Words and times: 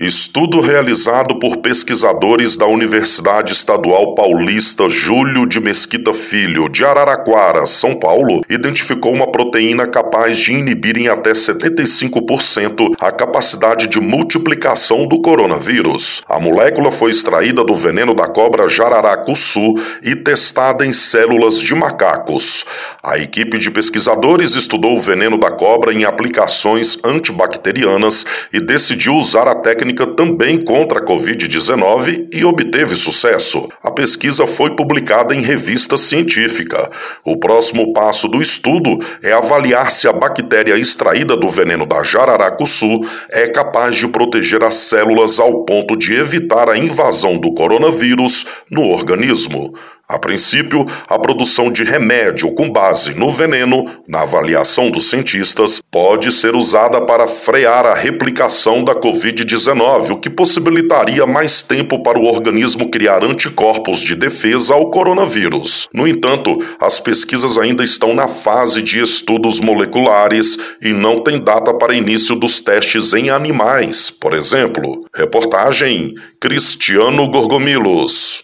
Estudo 0.00 0.60
realizado 0.60 1.40
por 1.40 1.56
pesquisadores 1.56 2.56
da 2.56 2.66
Universidade 2.66 3.52
Estadual 3.52 4.14
Paulista 4.14 4.88
Júlio 4.88 5.44
de 5.44 5.60
Mesquita 5.60 6.14
Filho, 6.14 6.68
de 6.68 6.84
Araraquara, 6.84 7.66
São 7.66 7.96
Paulo, 7.96 8.42
identificou 8.48 9.12
uma 9.12 9.26
proteína 9.32 9.88
capaz 9.88 10.38
de 10.38 10.52
inibir 10.52 10.96
em 10.96 11.08
até 11.08 11.32
75% 11.32 12.94
a 13.00 13.10
capacidade 13.10 13.88
de 13.88 14.00
multiplicação 14.00 15.04
do 15.04 15.20
coronavírus. 15.20 16.22
A 16.28 16.38
molécula 16.38 16.92
foi 16.92 17.10
extraída 17.10 17.64
do 17.64 17.74
veneno 17.74 18.14
da 18.14 18.28
cobra 18.28 18.68
jararacuçu 18.68 19.74
e 20.00 20.14
testada 20.14 20.86
em 20.86 20.92
células 20.92 21.58
de 21.58 21.74
macacos. 21.74 22.64
A 23.02 23.18
equipe 23.18 23.58
de 23.58 23.68
pesquisadores 23.68 24.54
estudou 24.54 24.96
o 24.96 25.00
veneno 25.00 25.36
da 25.36 25.50
cobra 25.50 25.92
em 25.92 26.04
aplicações 26.04 26.96
antibacterianas 27.04 28.24
e 28.52 28.60
decidiu 28.60 29.14
usar 29.14 29.48
a 29.48 29.56
técnica 29.56 29.87
técnica 29.88 30.06
também 30.06 30.58
contra 30.60 30.98
a 30.98 31.04
Covid-19 31.04 32.28
e 32.32 32.44
obteve 32.44 32.94
sucesso. 32.94 33.68
A 33.82 33.90
pesquisa 33.90 34.46
foi 34.46 34.76
publicada 34.76 35.34
em 35.34 35.40
revista 35.40 35.96
científica. 35.96 36.90
O 37.24 37.36
próximo 37.38 37.92
passo 37.92 38.28
do 38.28 38.42
estudo 38.42 38.98
é 39.22 39.32
avaliar 39.32 39.90
se 39.90 40.06
a 40.06 40.12
bactéria 40.12 40.76
extraída 40.76 41.36
do 41.36 41.48
veneno 41.48 41.86
da 41.86 42.02
jararacuçu 42.02 43.00
é 43.30 43.48
capaz 43.48 43.96
de 43.96 44.08
proteger 44.08 44.62
as 44.62 44.74
células 44.74 45.38
ao 45.38 45.64
ponto 45.64 45.96
de 45.96 46.14
evitar 46.14 46.68
a 46.68 46.76
invasão 46.76 47.38
do 47.38 47.54
coronavírus 47.54 48.44
no 48.70 48.88
organismo. 48.88 49.72
A 50.10 50.18
princípio, 50.18 50.86
a 51.06 51.18
produção 51.18 51.70
de 51.70 51.84
remédio 51.84 52.50
com 52.54 52.70
base 52.70 53.12
no 53.12 53.30
veneno, 53.30 53.84
na 54.08 54.22
avaliação 54.22 54.90
dos 54.90 55.10
cientistas, 55.10 55.82
pode 55.90 56.32
ser 56.32 56.56
usada 56.56 57.02
para 57.02 57.28
frear 57.28 57.84
a 57.84 57.92
replicação 57.92 58.82
da 58.82 58.94
Covid-19, 58.94 60.12
o 60.12 60.16
que 60.16 60.30
possibilitaria 60.30 61.26
mais 61.26 61.62
tempo 61.62 62.02
para 62.02 62.18
o 62.18 62.24
organismo 62.24 62.90
criar 62.90 63.22
anticorpos 63.22 64.00
de 64.00 64.14
defesa 64.14 64.72
ao 64.72 64.90
coronavírus. 64.90 65.86
No 65.92 66.08
entanto, 66.08 66.56
as 66.80 66.98
pesquisas 66.98 67.58
ainda 67.58 67.84
estão 67.84 68.14
na 68.14 68.28
fase 68.28 68.80
de 68.80 69.02
estudos 69.02 69.60
moleculares 69.60 70.56
e 70.80 70.88
não 70.88 71.22
tem 71.22 71.38
data 71.38 71.74
para 71.74 71.94
início 71.94 72.34
dos 72.34 72.62
testes 72.62 73.12
em 73.12 73.28
animais, 73.28 74.10
por 74.10 74.32
exemplo. 74.32 75.04
Reportagem 75.14 76.14
Cristiano 76.40 77.28
Gorgomilos. 77.28 78.42